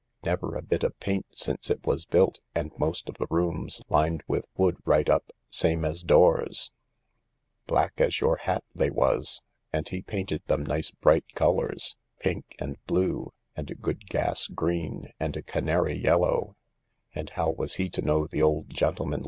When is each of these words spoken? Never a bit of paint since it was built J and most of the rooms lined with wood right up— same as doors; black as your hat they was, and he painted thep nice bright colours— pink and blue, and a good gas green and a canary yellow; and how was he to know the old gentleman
Never 0.23 0.55
a 0.55 0.63
bit 0.63 0.81
of 0.83 0.99
paint 0.99 1.27
since 1.29 1.69
it 1.69 1.85
was 1.85 2.05
built 2.05 2.39
J 2.55 2.61
and 2.61 2.71
most 2.79 3.07
of 3.07 3.19
the 3.19 3.27
rooms 3.29 3.83
lined 3.87 4.23
with 4.27 4.47
wood 4.57 4.77
right 4.83 5.07
up— 5.07 5.29
same 5.61 5.85
as 5.85 6.01
doors; 6.01 6.71
black 7.67 8.01
as 8.01 8.19
your 8.19 8.37
hat 8.37 8.63
they 8.73 8.89
was, 8.89 9.43
and 9.71 9.87
he 9.87 10.01
painted 10.01 10.43
thep 10.47 10.61
nice 10.65 10.89
bright 10.89 11.25
colours— 11.35 11.95
pink 12.19 12.55
and 12.57 12.83
blue, 12.87 13.31
and 13.55 13.69
a 13.69 13.75
good 13.75 14.07
gas 14.07 14.47
green 14.47 15.13
and 15.19 15.37
a 15.37 15.43
canary 15.43 15.97
yellow; 15.99 16.55
and 17.13 17.29
how 17.37 17.51
was 17.51 17.75
he 17.75 17.87
to 17.91 18.01
know 18.01 18.25
the 18.25 18.41
old 18.41 18.71
gentleman 18.71 19.19